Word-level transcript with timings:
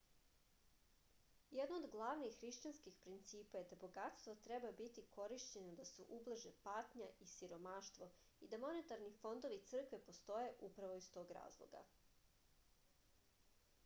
jedno 1.57 1.75
od 1.81 1.83
glavnih 1.95 2.37
hrišćanskih 2.37 2.95
principa 3.03 3.59
je 3.61 3.67
da 3.73 3.77
bogatstvo 3.83 4.33
treba 4.47 4.71
biti 4.79 5.03
korišćeno 5.19 5.75
da 5.81 5.85
se 5.91 6.07
ublaže 6.17 6.53
patnja 6.65 7.11
i 7.27 7.29
siromaštvo 7.35 8.09
i 8.47 8.51
da 8.55 8.61
monetarni 8.67 9.13
fondovi 9.21 9.63
crkve 9.73 10.01
postoje 10.11 10.57
upravo 10.71 10.99
iz 11.05 11.11
tog 11.21 11.39
razloga 11.41 11.85